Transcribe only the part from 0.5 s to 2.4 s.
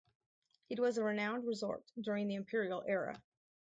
It was a renowned resort during the